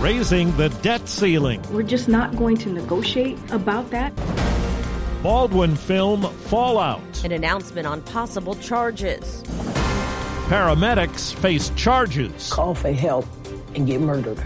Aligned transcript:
Raising 0.00 0.56
the 0.56 0.70
debt 0.80 1.06
ceiling. 1.06 1.62
We're 1.70 1.82
just 1.82 2.08
not 2.08 2.34
going 2.34 2.56
to 2.58 2.72
negotiate 2.72 3.38
about 3.50 3.90
that. 3.90 4.16
Baldwin 5.22 5.76
film 5.76 6.22
Fallout. 6.22 7.22
An 7.22 7.32
announcement 7.32 7.86
on 7.86 8.00
possible 8.00 8.54
charges. 8.54 9.42
Paramedics 10.48 11.34
face 11.34 11.68
charges. 11.76 12.50
Call 12.50 12.74
for 12.74 12.90
help 12.92 13.26
and 13.74 13.86
get 13.86 14.00
murdered. 14.00 14.42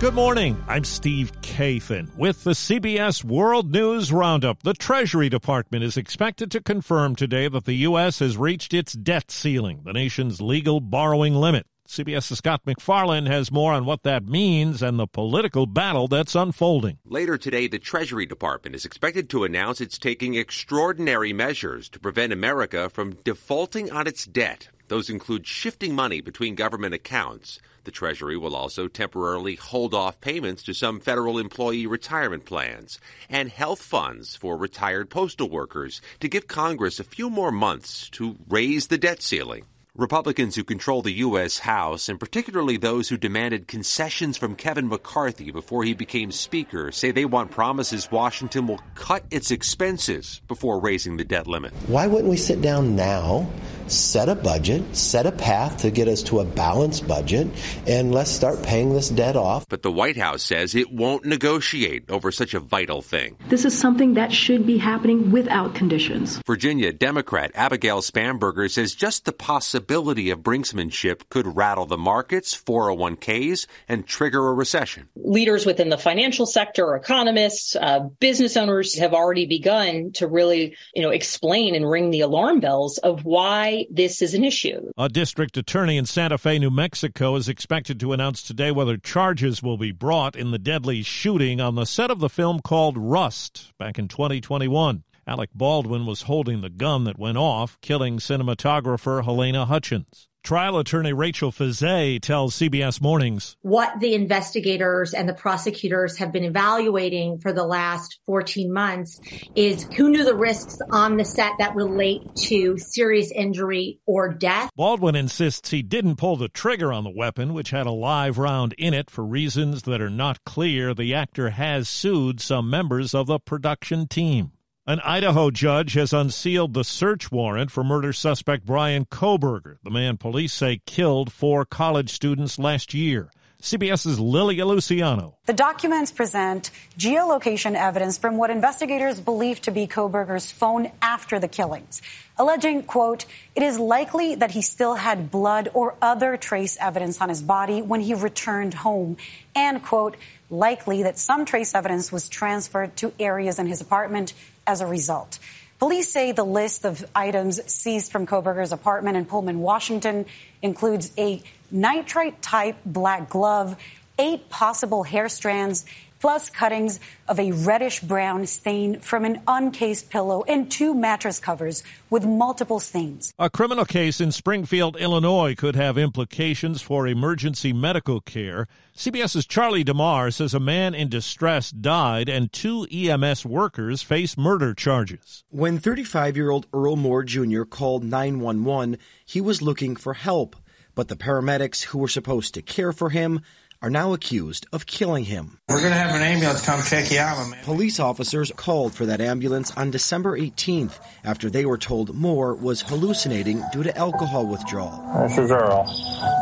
Good 0.00 0.12
morning. 0.12 0.62
I'm 0.68 0.84
Steve 0.84 1.32
Kathan 1.40 2.14
with 2.14 2.44
the 2.44 2.50
CBS 2.50 3.24
World 3.24 3.72
News 3.72 4.12
Roundup. 4.12 4.62
The 4.62 4.74
Treasury 4.74 5.30
Department 5.30 5.82
is 5.82 5.96
expected 5.96 6.50
to 6.50 6.60
confirm 6.60 7.16
today 7.16 7.48
that 7.48 7.64
the 7.64 7.76
U.S. 7.88 8.18
has 8.18 8.36
reached 8.36 8.74
its 8.74 8.92
debt 8.92 9.30
ceiling, 9.30 9.80
the 9.82 9.94
nation's 9.94 10.42
legal 10.42 10.80
borrowing 10.80 11.34
limit. 11.34 11.64
CBS's 11.90 12.38
Scott 12.38 12.60
MacFarlane 12.66 13.26
has 13.26 13.50
more 13.50 13.72
on 13.72 13.84
what 13.84 14.04
that 14.04 14.24
means 14.24 14.80
and 14.80 14.96
the 14.96 15.08
political 15.08 15.66
battle 15.66 16.06
that's 16.06 16.36
unfolding. 16.36 16.98
Later 17.04 17.36
today, 17.36 17.66
the 17.66 17.80
Treasury 17.80 18.26
Department 18.26 18.76
is 18.76 18.84
expected 18.84 19.28
to 19.30 19.42
announce 19.42 19.80
it's 19.80 19.98
taking 19.98 20.36
extraordinary 20.36 21.32
measures 21.32 21.88
to 21.88 21.98
prevent 21.98 22.32
America 22.32 22.88
from 22.90 23.14
defaulting 23.24 23.90
on 23.90 24.06
its 24.06 24.24
debt. 24.24 24.68
Those 24.86 25.10
include 25.10 25.48
shifting 25.48 25.92
money 25.96 26.20
between 26.20 26.54
government 26.54 26.94
accounts. 26.94 27.58
The 27.82 27.90
Treasury 27.90 28.36
will 28.36 28.54
also 28.54 28.86
temporarily 28.86 29.56
hold 29.56 29.92
off 29.92 30.20
payments 30.20 30.62
to 30.64 30.74
some 30.74 31.00
federal 31.00 31.40
employee 31.40 31.88
retirement 31.88 32.44
plans 32.44 33.00
and 33.28 33.50
health 33.50 33.82
funds 33.82 34.36
for 34.36 34.56
retired 34.56 35.10
postal 35.10 35.50
workers 35.50 36.00
to 36.20 36.28
give 36.28 36.46
Congress 36.46 37.00
a 37.00 37.04
few 37.04 37.28
more 37.28 37.50
months 37.50 38.08
to 38.10 38.36
raise 38.48 38.86
the 38.86 38.98
debt 38.98 39.22
ceiling. 39.22 39.64
Republicans 39.96 40.54
who 40.54 40.62
control 40.62 41.02
the 41.02 41.14
U.S. 41.14 41.58
House, 41.58 42.08
and 42.08 42.20
particularly 42.20 42.76
those 42.76 43.08
who 43.08 43.16
demanded 43.16 43.66
concessions 43.66 44.36
from 44.36 44.54
Kevin 44.54 44.86
McCarthy 44.86 45.50
before 45.50 45.82
he 45.82 45.94
became 45.94 46.30
Speaker, 46.30 46.92
say 46.92 47.10
they 47.10 47.24
want 47.24 47.50
promises 47.50 48.08
Washington 48.08 48.68
will 48.68 48.80
cut 48.94 49.24
its 49.32 49.50
expenses 49.50 50.42
before 50.46 50.80
raising 50.80 51.16
the 51.16 51.24
debt 51.24 51.48
limit. 51.48 51.72
Why 51.88 52.06
wouldn't 52.06 52.30
we 52.30 52.36
sit 52.36 52.62
down 52.62 52.94
now, 52.94 53.50
set 53.90 54.28
a 54.28 54.34
budget, 54.34 54.96
set 54.96 55.26
a 55.26 55.32
path 55.32 55.78
to 55.78 55.90
get 55.90 56.08
us 56.08 56.22
to 56.24 56.40
a 56.40 56.44
balanced 56.44 57.06
budget, 57.06 57.48
and 57.86 58.12
let's 58.12 58.30
start 58.30 58.62
paying 58.62 58.92
this 58.92 59.08
debt 59.08 59.36
off? 59.36 59.68
But 59.68 59.82
the 59.82 59.92
White 59.92 60.16
House 60.16 60.42
says 60.42 60.74
it 60.74 60.92
won't 60.92 61.24
negotiate 61.24 62.08
over 62.10 62.32
such 62.32 62.54
a 62.54 62.60
vital 62.60 63.02
thing. 63.02 63.36
This 63.48 63.64
is 63.64 63.78
something 63.78 64.14
that 64.14 64.32
should 64.32 64.66
be 64.66 64.78
happening 64.78 65.30
without 65.30 65.74
conditions. 65.74 66.40
Virginia 66.46 66.92
Democrat 66.92 67.50
Abigail 67.54 68.00
Spanberger 68.00 68.70
says 68.70 68.94
just 68.94 69.24
the 69.24 69.32
possibility 69.32 69.70
possibility 69.80 70.30
of 70.30 70.40
brinksmanship 70.40 71.28
could 71.28 71.56
rattle 71.56 71.86
the 71.86 71.96
markets, 71.96 72.56
401ks, 72.56 73.66
and 73.88 74.06
trigger 74.06 74.48
a 74.48 74.52
recession. 74.52 75.08
Leaders 75.16 75.64
within 75.66 75.88
the 75.88 75.98
financial 75.98 76.46
sector, 76.46 76.94
economists, 76.94 77.76
uh, 77.76 78.00
business 78.18 78.56
owners 78.56 78.98
have 78.98 79.14
already 79.14 79.46
begun 79.46 80.12
to 80.12 80.26
really, 80.26 80.76
you 80.94 81.02
know, 81.02 81.10
explain 81.10 81.74
and 81.74 81.88
ring 81.88 82.10
the 82.10 82.20
alarm 82.20 82.60
bells 82.60 82.98
of 82.98 83.24
why 83.24 83.79
this 83.90 84.22
is 84.22 84.34
an 84.34 84.44
issue. 84.44 84.90
A 84.98 85.08
district 85.08 85.56
attorney 85.56 85.96
in 85.96 86.06
Santa 86.06 86.38
Fe, 86.38 86.58
New 86.58 86.70
Mexico 86.70 87.36
is 87.36 87.48
expected 87.48 88.00
to 88.00 88.12
announce 88.12 88.42
today 88.42 88.70
whether 88.70 88.96
charges 88.96 89.62
will 89.62 89.76
be 89.76 89.92
brought 89.92 90.36
in 90.36 90.50
the 90.50 90.58
deadly 90.58 91.02
shooting 91.02 91.60
on 91.60 91.74
the 91.74 91.86
set 91.86 92.10
of 92.10 92.20
the 92.20 92.28
film 92.28 92.60
called 92.60 92.96
Rust 92.96 93.72
back 93.78 93.98
in 93.98 94.08
2021. 94.08 95.04
Alec 95.26 95.50
Baldwin 95.54 96.06
was 96.06 96.22
holding 96.22 96.60
the 96.60 96.70
gun 96.70 97.04
that 97.04 97.18
went 97.18 97.38
off, 97.38 97.78
killing 97.80 98.18
cinematographer 98.18 99.22
Halyna 99.22 99.66
Hutchins. 99.66 100.29
Trial 100.42 100.78
attorney 100.78 101.12
Rachel 101.12 101.52
Fezay 101.52 102.20
tells 102.20 102.56
CBS 102.56 103.00
Mornings 103.00 103.56
what 103.60 104.00
the 104.00 104.14
investigators 104.14 105.12
and 105.12 105.28
the 105.28 105.34
prosecutors 105.34 106.16
have 106.16 106.32
been 106.32 106.44
evaluating 106.44 107.38
for 107.38 107.52
the 107.52 107.64
last 107.64 108.18
14 108.26 108.72
months 108.72 109.20
is 109.54 109.84
who 109.96 110.10
knew 110.10 110.24
the 110.24 110.34
risks 110.34 110.78
on 110.90 111.18
the 111.18 111.24
set 111.24 111.52
that 111.58 111.74
relate 111.76 112.22
to 112.36 112.78
serious 112.78 113.30
injury 113.30 114.00
or 114.06 114.32
death. 114.32 114.70
Baldwin 114.74 115.14
insists 115.14 115.70
he 115.70 115.82
didn't 115.82 116.16
pull 116.16 116.36
the 116.36 116.48
trigger 116.48 116.92
on 116.92 117.04
the 117.04 117.14
weapon, 117.14 117.52
which 117.52 117.70
had 117.70 117.86
a 117.86 117.92
live 117.92 118.38
round 118.38 118.72
in 118.78 118.94
it 118.94 119.10
for 119.10 119.24
reasons 119.24 119.82
that 119.82 120.00
are 120.00 120.10
not 120.10 120.42
clear. 120.44 120.94
The 120.94 121.14
actor 121.14 121.50
has 121.50 121.88
sued 121.88 122.40
some 122.40 122.70
members 122.70 123.14
of 123.14 123.26
the 123.26 123.38
production 123.38 124.08
team. 124.08 124.52
An 124.90 124.98
Idaho 125.04 125.52
judge 125.52 125.92
has 125.92 126.12
unsealed 126.12 126.74
the 126.74 126.82
search 126.82 127.30
warrant 127.30 127.70
for 127.70 127.84
murder 127.84 128.12
suspect 128.12 128.66
Brian 128.66 129.04
Kohberger, 129.04 129.76
the 129.84 129.90
man 129.90 130.16
police 130.16 130.52
say 130.52 130.80
killed 130.84 131.32
four 131.32 131.64
college 131.64 132.10
students 132.10 132.58
last 132.58 132.92
year. 132.92 133.30
CBS's 133.62 134.18
Lilia 134.18 134.66
Luciano. 134.66 135.36
The 135.46 135.52
documents 135.52 136.10
present 136.10 136.72
geolocation 136.98 137.76
evidence 137.76 138.18
from 138.18 138.36
what 138.36 138.50
investigators 138.50 139.20
believe 139.20 139.60
to 139.62 139.70
be 139.70 139.86
Kohberger's 139.86 140.50
phone 140.50 140.90
after 141.00 141.38
the 141.38 141.46
killings, 141.46 142.02
alleging, 142.36 142.82
quote, 142.82 143.26
it 143.54 143.62
is 143.62 143.78
likely 143.78 144.34
that 144.34 144.50
he 144.50 144.62
still 144.62 144.96
had 144.96 145.30
blood 145.30 145.68
or 145.72 145.94
other 146.02 146.36
trace 146.36 146.76
evidence 146.80 147.20
on 147.20 147.28
his 147.28 147.42
body 147.42 147.80
when 147.80 148.00
he 148.00 148.14
returned 148.14 148.74
home, 148.74 149.18
and, 149.54 149.84
quote, 149.84 150.16
likely 150.50 151.04
that 151.04 151.16
some 151.16 151.44
trace 151.44 151.76
evidence 151.76 152.10
was 152.10 152.28
transferred 152.28 152.96
to 152.96 153.12
areas 153.20 153.60
in 153.60 153.66
his 153.66 153.80
apartment 153.80 154.32
as 154.70 154.80
a 154.80 154.86
result. 154.86 155.40
Police 155.80 156.08
say 156.08 156.30
the 156.30 156.44
list 156.44 156.84
of 156.84 157.04
items 157.14 157.60
seized 157.72 158.12
from 158.12 158.24
Kohberger's 158.24 158.70
apartment 158.70 159.16
in 159.16 159.24
Pullman, 159.24 159.58
Washington 159.60 160.26
includes 160.62 161.10
a 161.18 161.42
nitrile 161.74 162.34
type 162.40 162.76
black 162.86 163.28
glove, 163.28 163.76
eight 164.16 164.48
possible 164.48 165.02
hair 165.02 165.28
strands, 165.28 165.84
plus 166.20 166.50
cuttings 166.50 167.00
of 167.26 167.40
a 167.40 167.50
reddish 167.52 168.00
brown 168.00 168.46
stain 168.46 169.00
from 169.00 169.24
an 169.24 169.40
uncased 169.48 170.10
pillow 170.10 170.44
and 170.46 170.70
two 170.70 170.94
mattress 170.94 171.40
covers 171.40 171.82
with 172.10 172.24
multiple 172.24 172.78
stains. 172.78 173.32
A 173.38 173.50
criminal 173.50 173.84
case 173.84 174.20
in 174.20 174.30
Springfield, 174.30 174.96
Illinois 174.98 175.54
could 175.54 175.74
have 175.74 175.96
implications 175.96 176.82
for 176.82 177.06
emergency 177.06 177.72
medical 177.72 178.20
care. 178.20 178.68
CBS's 178.94 179.46
Charlie 179.46 179.82
DeMar 179.82 180.30
says 180.30 180.52
a 180.52 180.60
man 180.60 180.94
in 180.94 181.08
distress 181.08 181.70
died 181.70 182.28
and 182.28 182.52
two 182.52 182.86
EMS 182.92 183.46
workers 183.46 184.02
face 184.02 184.36
murder 184.36 184.74
charges. 184.74 185.42
When 185.48 185.78
35 185.78 186.36
year 186.36 186.50
old 186.50 186.66
Earl 186.74 186.96
Moore 186.96 187.24
Jr. 187.24 187.62
called 187.62 188.04
911, 188.04 188.98
he 189.24 189.40
was 189.40 189.62
looking 189.62 189.96
for 189.96 190.12
help, 190.12 190.54
but 190.94 191.08
the 191.08 191.16
paramedics 191.16 191.84
who 191.84 191.98
were 191.98 192.08
supposed 192.08 192.52
to 192.54 192.62
care 192.62 192.92
for 192.92 193.08
him 193.08 193.40
are 193.82 193.90
now 193.90 194.12
accused 194.12 194.66
of 194.72 194.86
killing 194.86 195.24
him. 195.24 195.58
We're 195.68 195.80
going 195.80 195.92
to 195.92 195.98
have 195.98 196.14
an 196.14 196.22
ambulance 196.22 196.64
come 196.64 196.82
check 196.82 197.10
you 197.10 197.18
out, 197.18 197.48
man. 197.48 197.64
Police 197.64 197.98
officers 197.98 198.52
called 198.54 198.94
for 198.94 199.06
that 199.06 199.20
ambulance 199.20 199.70
on 199.76 199.90
December 199.90 200.38
18th 200.38 200.98
after 201.24 201.48
they 201.48 201.64
were 201.64 201.78
told 201.78 202.14
Moore 202.14 202.54
was 202.54 202.82
hallucinating 202.82 203.62
due 203.72 203.82
to 203.82 203.96
alcohol 203.96 204.46
withdrawal. 204.46 205.02
This 205.26 205.38
is 205.38 205.50
Earl. 205.50 205.84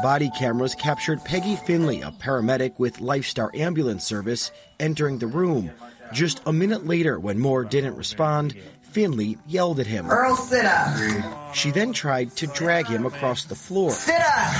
Body 0.02 0.30
cameras 0.36 0.74
captured 0.74 1.24
Peggy 1.24 1.54
Finley, 1.56 2.02
a 2.02 2.10
paramedic 2.10 2.78
with 2.78 2.98
Lifestar 2.98 3.54
Ambulance 3.54 4.04
Service, 4.04 4.50
entering 4.80 5.18
the 5.18 5.26
room. 5.28 5.70
Just 6.12 6.40
a 6.46 6.52
minute 6.52 6.86
later, 6.86 7.20
when 7.20 7.38
Moore 7.38 7.64
didn't 7.64 7.96
respond, 7.96 8.56
Finley 8.82 9.38
yelled 9.46 9.78
at 9.78 9.86
him. 9.86 10.10
Earl, 10.10 10.34
sit 10.34 10.64
up. 10.64 11.54
She 11.54 11.70
then 11.70 11.92
tried 11.92 12.34
to 12.36 12.46
drag 12.48 12.86
him 12.86 13.06
across 13.06 13.44
the 13.44 13.54
floor. 13.54 13.92
Sit 13.92 14.20
up. 14.20 14.52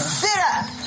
Sit 0.00 0.27
up 0.27 0.27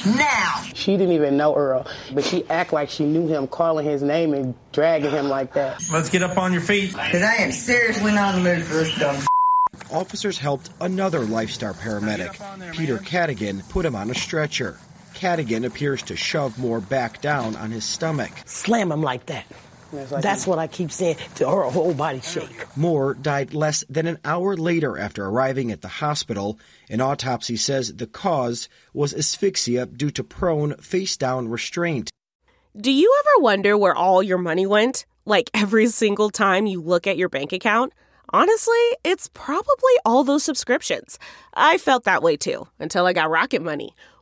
now. 0.06 0.63
She 0.74 0.98
didn't 0.98 1.13
even 1.13 1.38
know 1.38 1.56
Earl, 1.56 1.88
but 2.13 2.24
she 2.24 2.48
act 2.50 2.74
like 2.74 2.89
she 2.89 3.06
knew 3.06 3.27
him, 3.27 3.48
calling 3.48 3.86
his 3.86 4.01
name 4.01 4.33
and 4.33 4.56
dragging 4.71 5.12
him 5.12 5.27
like 5.30 5.53
that. 5.53 5.83
Let's 5.92 6.09
get 6.09 6.24
up 6.24 6.38
on 6.38 6.53
your 6.53 6.62
feet. 6.62 6.94
Cause 6.94 7.21
I 7.21 7.36
am 7.36 7.51
seriously 7.51 8.12
not 8.12 8.36
in 8.36 8.44
the 8.44 8.56
mood 8.56 8.63
for 8.63 8.75
this 8.75 8.98
dumb. 8.98 9.24
officers 9.92 10.38
helped 10.38 10.69
another 10.80 11.19
Lifestar 11.21 11.74
paramedic, 11.74 12.74
Peter 12.74 12.98
Cadigan, 12.98 13.68
put 13.69 13.86
him 13.86 13.95
on 13.95 14.09
a 14.09 14.15
stretcher. 14.15 14.77
Cadigan 15.13 15.65
appears 15.65 16.01
to 16.04 16.15
shove 16.15 16.57
Moore 16.57 16.81
back 16.81 17.21
down 17.21 17.56
on 17.56 17.71
his 17.71 17.83
stomach. 17.83 18.31
Slam 18.45 18.92
him 18.92 19.01
like 19.01 19.27
that. 19.27 19.45
That's 19.91 20.47
what 20.47 20.59
I 20.59 20.67
keep 20.67 20.91
saying 20.91 21.17
to 21.35 21.49
her 21.49 21.63
whole 21.63 21.93
body 21.93 22.21
shake. 22.21 22.65
Moore 22.77 23.13
died 23.13 23.53
less 23.53 23.83
than 23.89 24.07
an 24.07 24.19
hour 24.23 24.55
later 24.55 24.97
after 24.97 25.25
arriving 25.25 25.71
at 25.71 25.81
the 25.81 25.88
hospital. 25.88 26.59
An 26.89 27.01
autopsy 27.01 27.57
says 27.57 27.93
the 27.93 28.07
cause 28.07 28.69
was 28.93 29.13
asphyxia 29.13 29.85
due 29.85 30.11
to 30.11 30.23
prone, 30.23 30.75
face 30.77 31.17
down 31.17 31.47
restraint. 31.47 32.09
Do 32.79 32.91
you 32.91 33.13
ever 33.19 33.43
wonder 33.43 33.77
where 33.77 33.95
all 33.95 34.23
your 34.23 34.38
money 34.38 34.65
went? 34.65 35.05
Like 35.25 35.49
every 35.53 35.88
single 35.88 36.29
time 36.29 36.65
you 36.65 36.81
look 36.81 37.05
at 37.05 37.17
your 37.17 37.29
bank 37.29 37.51
account? 37.51 37.94
Honestly, 38.33 38.79
it's 39.03 39.29
probably 39.33 39.94
all 40.05 40.23
those 40.23 40.44
subscriptions. 40.44 41.19
I 41.53 41.77
felt 41.77 42.05
that 42.05 42.23
way 42.23 42.37
too 42.37 42.65
until 42.79 43.05
I 43.05 43.11
got 43.11 43.29
Rocket 43.29 43.61
Money. 43.61 43.94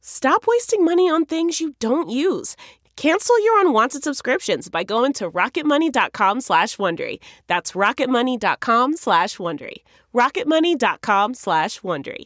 Stop 0.00 0.46
wasting 0.46 0.84
money 0.84 1.08
on 1.10 1.24
things 1.24 1.60
you 1.60 1.74
don't 1.78 2.10
use. 2.10 2.56
Cancel 2.96 3.42
your 3.42 3.60
unwanted 3.60 4.04
subscriptions 4.04 4.68
by 4.68 4.84
going 4.84 5.14
to 5.14 5.30
rocketmoney.com 5.30 6.42
slash 6.42 6.76
Wondery. 6.76 7.18
That's 7.46 7.72
rocketmoney.com 7.72 8.96
slash 8.96 9.38
Wondery. 9.38 9.76
rocketmoney.com 10.14 11.34
slash 11.34 11.80
Wondery. 11.80 12.24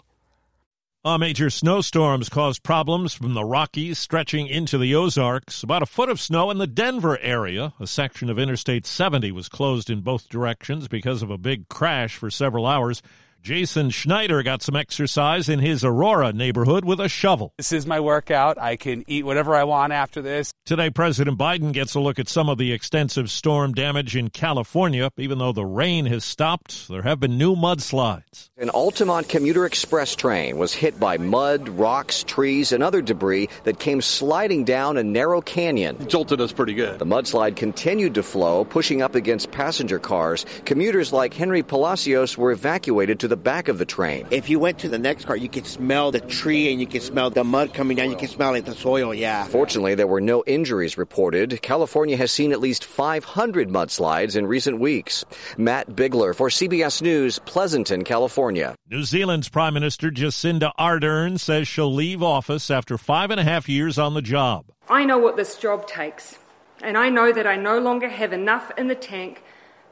A 1.07 1.19
major 1.19 1.51
snowstorms 1.51 2.31
caused 2.31 2.63
problems 2.63 3.13
from 3.13 3.35
the 3.35 3.45
Rockies 3.45 3.99
stretching 3.99 4.47
into 4.47 4.79
the 4.79 4.95
Ozarks. 4.95 5.63
About 5.63 5.83
a 5.83 5.87
foot 5.87 6.09
of 6.09 6.19
snow 6.19 6.51
in 6.51 6.57
the 6.57 6.67
Denver 6.67 7.19
area. 7.21 7.75
A 7.79 7.87
section 7.87 8.31
of 8.31 8.39
Interstate 8.39 8.87
70 8.87 9.31
was 9.31 9.51
closed 9.51 9.91
in 9.91 10.01
both 10.01 10.31
directions 10.31 10.89
because 10.89 11.23
of 11.23 11.31
a 11.31 11.37
big 11.37 11.69
crash 11.69 12.17
for 12.17 12.31
several 12.31 12.67
hours. 12.67 13.03
Jason 13.45 13.91
Schneider 13.91 14.43
got 14.43 14.63
some 14.63 14.75
exercise 14.75 15.51
in 15.51 15.59
his 15.59 15.85
Aurora 15.85 16.33
neighborhood 16.33 16.87
with 16.87 16.99
a 16.99 17.11
shovel. 17.11 17.53
This 17.59 17.73
is 17.73 17.87
my 17.87 18.01
workout. 18.01 18.57
I 18.59 18.77
can 18.77 19.05
eat 19.07 19.27
whatever 19.27 19.55
I 19.55 19.65
want 19.65 19.93
after 19.93 20.23
this. 20.23 20.51
Today, 20.65 20.89
President 20.89 21.39
Biden 21.39 21.71
gets 21.71 21.95
a 21.95 22.01
look 22.01 22.19
at 22.19 22.27
some 22.27 22.49
of 22.49 22.57
the 22.57 22.73
extensive 22.73 23.31
storm 23.31 23.75
damage 23.75 24.17
in 24.17 24.31
California. 24.31 25.11
Even 25.19 25.37
though 25.37 25.53
the 25.53 25.67
rain 25.67 26.07
has 26.07 26.25
stopped, 26.25 26.89
there 26.89 27.03
have 27.03 27.21
been 27.21 27.37
new 27.37 27.55
mudslides. 27.55 28.49
An 28.57 28.71
Altamont 28.71 29.29
commuter 29.29 29.67
express 29.67 30.17
train 30.17 30.57
was 30.57 30.73
hit 30.73 30.99
by 30.99 31.19
mud, 31.19 31.69
rocks, 31.69 32.23
trees, 32.23 32.73
and 32.73 32.83
other 32.83 33.03
debris 33.03 33.51
that 33.65 33.79
came 33.79 34.01
sliding 34.01 34.65
down 34.65 34.97
a 34.97 35.05
narrow 35.05 35.43
canyon. 35.43 35.99
It 36.01 36.09
jolted 36.09 36.41
us 36.41 36.51
pretty 36.51 36.73
good. 36.73 36.99
The 36.99 37.05
mudslide 37.05 37.57
continued 37.57 38.15
to 38.15 38.23
flow, 38.23 38.65
pushing 38.65 39.03
up 39.03 39.15
against 39.15 39.51
passenger 39.51 39.99
cars. 39.99 40.47
Commuters 40.65 41.13
like 41.13 41.35
Henry 41.35 41.63
Palacios 41.63 42.39
were 42.39 42.51
evacuated 42.51 43.21
to 43.21 43.29
the 43.29 43.34
back 43.37 43.69
of 43.69 43.79
the 43.79 43.85
train. 43.85 44.27
If 44.31 44.49
you 44.49 44.59
went 44.59 44.79
to 44.81 44.89
the 44.89 44.99
next 44.99 45.25
car, 45.27 45.37
you 45.37 45.49
could 45.49 45.67
smell 45.67 46.11
the 46.11 46.21
tree 46.21 46.71
and 46.71 46.81
you 46.81 46.87
could 46.87 47.03
smell 47.03 47.31
the 47.31 47.45
mud 47.45 47.75
coming 47.75 47.97
down. 47.97 48.11
You 48.11 48.17
could 48.17 48.31
smell 48.31 48.53
like 48.53 48.65
the 48.65 48.75
soil, 48.75 49.15
yeah. 49.15 49.45
Fortunately, 49.45 49.95
there 49.95 50.07
were 50.07 50.21
no 50.21 50.45
injuries 50.47 50.99
reported. 50.99 51.61
California 51.63 52.17
has 52.17 52.31
seen 52.31 52.53
at 52.53 52.61
least 52.61 52.85
500 52.85 53.69
mudslides 53.69 54.37
in 54.37 54.47
recent 54.47 54.79
weeks. 54.79 55.25
Matt 55.57 55.95
Bigler 55.95 56.35
for 56.35 56.49
CBS 56.49 57.03
News, 57.03 57.39
Pleasanton, 57.41 58.05
California. 58.05 58.75
New 58.91 59.03
Zealand's 59.03 59.49
Prime 59.49 59.75
Minister 59.75 60.11
Jacinda 60.11 60.73
Ardern 60.79 61.39
says 61.39 61.67
she'll 61.67 61.93
leave 61.93 62.23
office 62.23 62.71
after 62.71 62.99
five 62.99 63.31
and 63.31 63.41
a 63.41 63.45
half 63.45 63.69
years 63.69 63.99
on 63.99 64.15
the 64.15 64.23
job. 64.23 64.67
I 64.89 65.05
know 65.05 65.19
what 65.19 65.37
this 65.37 65.57
job 65.57 65.87
takes, 65.87 66.39
and 66.83 66.99
I 66.99 67.09
know 67.09 67.33
that 67.33 67.47
I 67.47 67.57
no 67.57 67.79
longer 67.79 68.09
have 68.09 68.33
enough 68.33 68.71
in 68.77 68.89
the 68.89 68.95
tank 68.95 69.43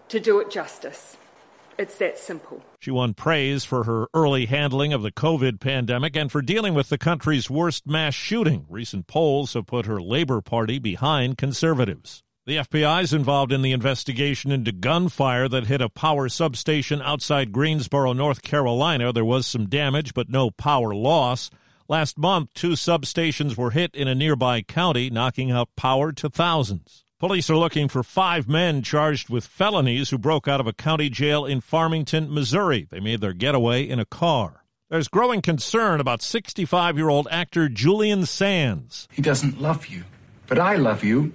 to 0.09 0.21
do 0.21 0.41
it 0.41 0.51
justice. 0.51 1.17
It's 1.79 1.97
that 1.99 2.19
simple. 2.19 2.63
She 2.81 2.91
won 2.91 3.15
praise 3.15 3.65
for 3.65 3.85
her 3.85 4.09
early 4.15 4.47
handling 4.47 4.93
of 4.93 5.03
the 5.03 5.13
COVID 5.13 5.61
pandemic 5.61 6.17
and 6.17 6.31
for 6.31 6.43
dealing 6.43 6.75
with 6.75 6.89
the 6.89 6.99
country's 6.99 7.49
worst 7.49 7.87
mass 7.87 8.15
shooting. 8.15 8.67
Recent 8.69 9.07
polls 9.07 9.55
have 9.55 9.67
put 9.67 9.87
her 9.87 10.01
Labor 10.01 10.41
Party 10.41 10.79
behind 10.79 11.39
conservatives. 11.39 12.23
The 12.45 12.57
FBI 12.57 13.05
is 13.05 13.15
involved 13.15 13.53
in 13.53 13.63
the 13.63 13.71
investigation 13.71 14.51
into 14.51 14.73
gunfire 14.73 15.49
that 15.49 15.69
hit 15.69 15.81
a 15.81 15.89
power 15.89 16.29
substation 16.29 17.01
outside 17.01 17.53
Greensboro, 17.53 18.13
North 18.13 18.43
Carolina. 18.43 19.13
There 19.13 19.25
was 19.25 19.47
some 19.47 19.69
damage, 19.69 20.13
but 20.13 20.29
no 20.29 20.51
power 20.51 20.93
loss. 20.93 21.51
Last 21.89 22.19
month, 22.19 22.53
two 22.53 22.73
substations 22.73 23.57
were 23.57 23.71
hit 23.71 23.95
in 23.95 24.09
a 24.09 24.15
nearby 24.15 24.63
county, 24.63 25.09
knocking 25.09 25.53
out 25.53 25.69
power 25.77 26.11
to 26.13 26.29
thousands. 26.29 27.02
Police 27.23 27.49
are 27.51 27.57
looking 27.57 27.87
for 27.87 28.03
five 28.03 28.49
men 28.49 28.83
charged 28.83 29.31
with 29.31 29.47
felonies 29.47 30.11
who 30.11 30.19
broke 30.19 30.49
out 30.49 30.59
of 30.59 30.67
a 30.67 30.73
county 30.73 31.09
jail 31.09 31.47
in 31.47 31.61
Farmington, 31.61 32.35
Missouri. 32.35 32.89
They 32.91 32.99
made 32.99 33.21
their 33.21 33.33
getaway 33.33 33.89
in 33.89 34.01
a 34.01 34.05
car. 34.05 34.65
There's 34.91 35.07
growing 35.07 35.41
concern 35.41 36.01
about 36.01 36.21
65 36.21 36.99
year 36.99 37.09
old 37.09 37.29
actor 37.31 37.69
Julian 37.69 38.27
Sands. 38.27 39.07
He 39.13 39.23
doesn't 39.23 39.61
love 39.61 39.87
you, 39.87 40.03
but 40.49 40.59
I 40.59 40.75
love 40.75 41.05
you. 41.05 41.33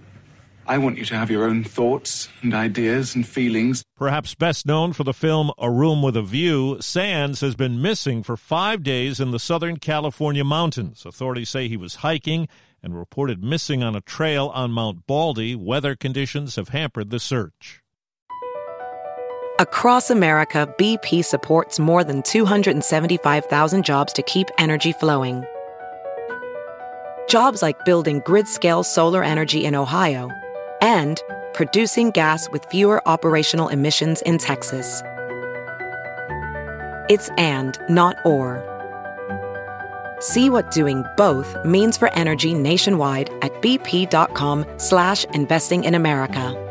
I 0.65 0.77
want 0.77 0.97
you 0.97 1.05
to 1.05 1.15
have 1.15 1.31
your 1.31 1.45
own 1.45 1.63
thoughts 1.63 2.27
and 2.41 2.53
ideas 2.53 3.15
and 3.15 3.25
feelings. 3.25 3.81
Perhaps 3.95 4.35
best 4.35 4.65
known 4.65 4.91
for 4.91 5.05
the 5.05 5.13
film 5.13 5.51
A 5.57 5.71
Room 5.71 6.01
with 6.01 6.17
a 6.17 6.21
View, 6.21 6.75
Sands 6.81 7.39
has 7.39 7.55
been 7.55 7.81
missing 7.81 8.23
for 8.23 8.35
five 8.35 8.83
days 8.83 9.21
in 9.21 9.31
the 9.31 9.39
Southern 9.39 9.77
California 9.77 10.43
mountains. 10.43 11.05
Authorities 11.05 11.47
say 11.47 11.69
he 11.69 11.77
was 11.77 11.95
hiking 11.95 12.49
and 12.87 12.97
reported 12.97 13.43
missing 13.43 13.83
on 13.83 13.97
a 13.97 14.01
trail 14.01 14.47
on 14.53 14.71
Mount 14.71 15.05
Baldy. 15.05 15.55
Weather 15.55 15.93
conditions 15.93 16.55
have 16.55 16.69
hampered 16.69 17.09
the 17.09 17.19
search. 17.19 17.81
Across 19.59 20.09
America, 20.09 20.73
BP 20.79 21.25
supports 21.25 21.79
more 21.79 22.05
than 22.05 22.23
275,000 22.23 23.83
jobs 23.83 24.13
to 24.13 24.21
keep 24.21 24.47
energy 24.57 24.93
flowing. 24.93 25.43
Jobs 27.27 27.61
like 27.61 27.83
building 27.83 28.21
grid 28.25 28.47
scale 28.47 28.83
solar 28.83 29.21
energy 29.21 29.65
in 29.65 29.75
Ohio 29.75 30.31
and 30.81 31.21
producing 31.53 32.11
gas 32.11 32.49
with 32.51 32.63
fewer 32.71 33.06
operational 33.06 33.67
emissions 33.67 34.21
in 34.21 34.37
Texas. 34.37 35.01
It's 37.09 37.29
and, 37.37 37.77
not 37.89 38.15
or. 38.23 38.76
See 40.19 40.50
what 40.50 40.71
doing 40.71 41.04
both 41.18 41.56
means 41.66 41.97
for 41.97 42.14
energy 42.14 42.54
nationwide 42.54 43.30
at 43.42 43.62
bp.com 43.62 44.66
slash 44.78 45.26
investing 45.26 45.83
in 45.83 45.95
America. 45.95 46.64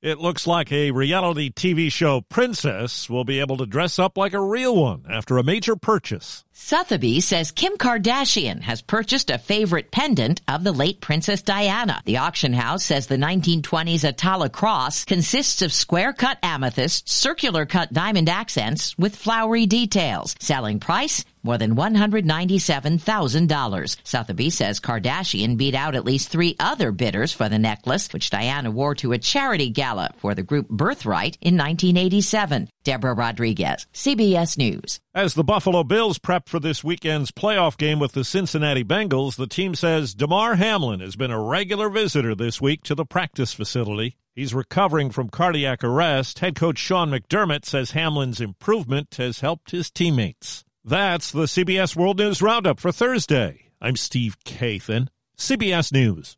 It 0.00 0.18
looks 0.18 0.46
like 0.46 0.70
a 0.70 0.92
reality 0.92 1.50
TV 1.50 1.90
show 1.90 2.20
princess 2.20 3.10
will 3.10 3.24
be 3.24 3.40
able 3.40 3.56
to 3.56 3.66
dress 3.66 3.98
up 3.98 4.16
like 4.16 4.32
a 4.32 4.40
real 4.40 4.76
one 4.76 5.02
after 5.10 5.38
a 5.38 5.42
major 5.42 5.74
purchase. 5.74 6.44
Sotheby 6.60 7.20
says 7.20 7.52
Kim 7.52 7.78
Kardashian 7.78 8.62
has 8.62 8.82
purchased 8.82 9.30
a 9.30 9.38
favorite 9.38 9.92
pendant 9.92 10.40
of 10.48 10.64
the 10.64 10.72
late 10.72 11.00
Princess 11.00 11.40
Diana. 11.40 12.02
The 12.04 12.16
auction 12.16 12.52
house 12.52 12.84
says 12.84 13.06
the 13.06 13.16
1920s 13.16 14.02
Attallah 14.02 14.50
cross 14.50 15.04
consists 15.04 15.62
of 15.62 15.72
square 15.72 16.12
cut 16.12 16.36
amethyst, 16.42 17.08
circular 17.08 17.64
cut 17.64 17.92
diamond 17.92 18.28
accents 18.28 18.98
with 18.98 19.14
flowery 19.14 19.66
details. 19.66 20.34
Selling 20.40 20.80
price 20.80 21.24
more 21.42 21.58
than 21.58 21.74
$197,000. 21.76 23.96
Sotheby 24.04 24.50
says 24.50 24.80
Kardashian 24.80 25.56
beat 25.56 25.74
out 25.74 25.94
at 25.94 26.04
least 26.04 26.28
three 26.28 26.54
other 26.60 26.92
bidders 26.92 27.32
for 27.32 27.48
the 27.48 27.58
necklace, 27.58 28.12
which 28.12 28.28
Diana 28.30 28.70
wore 28.70 28.94
to 28.96 29.12
a 29.12 29.18
charity 29.18 29.70
gala 29.70 30.10
for 30.18 30.34
the 30.34 30.42
group 30.42 30.68
Birthright 30.68 31.38
in 31.40 31.56
1987. 31.56 32.68
Deborah 32.84 33.14
Rodriguez, 33.14 33.86
CBS 33.92 34.58
News. 34.58 35.00
As 35.14 35.34
the 35.34 35.44
Buffalo 35.44 35.84
Bills 35.84 36.18
prep 36.18 36.47
for 36.48 36.58
this 36.58 36.82
weekend's 36.82 37.30
playoff 37.30 37.76
game 37.76 37.98
with 37.98 38.12
the 38.12 38.24
Cincinnati 38.24 38.82
Bengals, 38.82 39.36
the 39.36 39.46
team 39.46 39.74
says 39.74 40.14
Damar 40.14 40.56
Hamlin 40.56 41.00
has 41.00 41.14
been 41.14 41.30
a 41.30 41.40
regular 41.40 41.90
visitor 41.90 42.34
this 42.34 42.60
week 42.60 42.82
to 42.84 42.94
the 42.94 43.04
practice 43.04 43.52
facility. 43.52 44.16
He's 44.34 44.54
recovering 44.54 45.10
from 45.10 45.28
cardiac 45.28 45.84
arrest. 45.84 46.38
Head 46.38 46.54
coach 46.54 46.78
Sean 46.78 47.10
McDermott 47.10 47.66
says 47.66 47.90
Hamlin's 47.90 48.40
improvement 48.40 49.14
has 49.16 49.40
helped 49.40 49.70
his 49.70 49.90
teammates. 49.90 50.64
That's 50.84 51.30
the 51.30 51.44
CBS 51.44 51.94
World 51.94 52.18
News 52.18 52.40
Roundup 52.40 52.80
for 52.80 52.92
Thursday. 52.92 53.70
I'm 53.80 53.96
Steve 53.96 54.36
Kathan, 54.44 55.08
CBS 55.36 55.92
News. 55.92 56.36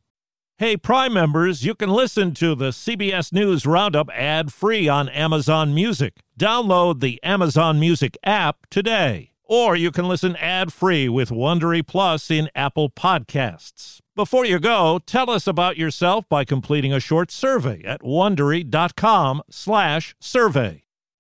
Hey, 0.59 0.77
Prime 0.77 1.15
members, 1.15 1.65
you 1.65 1.75
can 1.75 1.89
listen 1.89 2.35
to 2.35 2.55
the 2.55 2.71
CBS 2.71 3.33
News 3.33 3.65
Roundup 3.65 4.11
ad 4.11 4.53
free 4.53 4.89
on 4.89 5.09
Amazon 5.09 5.73
Music. 5.73 6.19
Download 6.39 7.01
the 7.01 7.23
Amazon 7.23 7.79
Music 7.79 8.19
app 8.25 8.67
today. 8.71 9.30
Or 9.51 9.75
you 9.75 9.91
can 9.91 10.07
listen 10.07 10.37
ad-free 10.37 11.09
with 11.09 11.31
Wondery 11.31 11.85
Plus 11.85 12.31
in 12.31 12.49
Apple 12.55 12.89
Podcasts. 12.89 13.99
Before 14.15 14.47
you 14.47 14.61
go, 14.61 15.01
tell 15.05 15.29
us 15.29 15.49
about 15.49 15.77
yourself 15.77 16.25
by 16.29 16.45
completing 16.45 16.93
a 16.93 17.01
short 17.01 17.33
survey 17.33 17.83
at 17.83 18.03
wondery.com/survey. 18.03 20.85